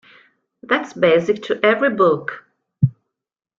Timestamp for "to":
1.43-1.63